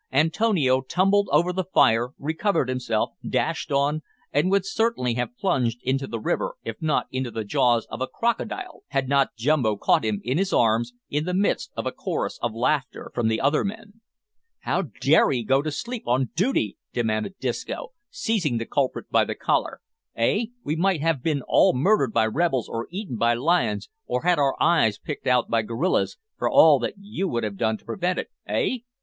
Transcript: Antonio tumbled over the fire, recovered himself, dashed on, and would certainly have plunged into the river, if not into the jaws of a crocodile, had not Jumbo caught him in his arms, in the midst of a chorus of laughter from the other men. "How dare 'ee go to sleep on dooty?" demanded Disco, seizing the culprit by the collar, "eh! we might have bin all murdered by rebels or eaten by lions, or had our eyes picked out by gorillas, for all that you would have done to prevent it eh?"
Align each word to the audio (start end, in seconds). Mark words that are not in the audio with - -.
Antonio 0.11 0.81
tumbled 0.81 1.29
over 1.31 1.53
the 1.53 1.63
fire, 1.63 2.09
recovered 2.17 2.67
himself, 2.69 3.11
dashed 3.29 3.71
on, 3.71 4.01
and 4.33 4.49
would 4.49 4.65
certainly 4.65 5.13
have 5.13 5.37
plunged 5.37 5.77
into 5.83 6.07
the 6.07 6.19
river, 6.19 6.55
if 6.63 6.81
not 6.81 7.05
into 7.11 7.29
the 7.29 7.43
jaws 7.43 7.85
of 7.91 8.01
a 8.01 8.07
crocodile, 8.07 8.81
had 8.87 9.07
not 9.07 9.35
Jumbo 9.35 9.77
caught 9.77 10.03
him 10.03 10.19
in 10.23 10.39
his 10.39 10.51
arms, 10.51 10.93
in 11.11 11.25
the 11.25 11.35
midst 11.35 11.69
of 11.77 11.85
a 11.85 11.91
chorus 11.91 12.39
of 12.41 12.51
laughter 12.55 13.11
from 13.13 13.27
the 13.27 13.39
other 13.39 13.63
men. 13.63 14.01
"How 14.61 14.81
dare 14.81 15.31
'ee 15.31 15.43
go 15.43 15.61
to 15.61 15.71
sleep 15.71 16.07
on 16.07 16.31
dooty?" 16.35 16.77
demanded 16.93 17.35
Disco, 17.39 17.89
seizing 18.09 18.57
the 18.57 18.65
culprit 18.65 19.07
by 19.11 19.23
the 19.23 19.35
collar, 19.35 19.81
"eh! 20.15 20.45
we 20.63 20.75
might 20.75 21.01
have 21.01 21.21
bin 21.21 21.43
all 21.47 21.73
murdered 21.75 22.11
by 22.11 22.25
rebels 22.25 22.67
or 22.67 22.87
eaten 22.89 23.17
by 23.17 23.35
lions, 23.35 23.87
or 24.07 24.23
had 24.23 24.39
our 24.39 24.55
eyes 24.59 24.97
picked 24.97 25.27
out 25.27 25.47
by 25.47 25.61
gorillas, 25.61 26.17
for 26.39 26.49
all 26.49 26.79
that 26.79 26.95
you 26.97 27.27
would 27.27 27.43
have 27.43 27.55
done 27.55 27.77
to 27.77 27.85
prevent 27.85 28.17
it 28.17 28.29
eh?" 28.47 28.79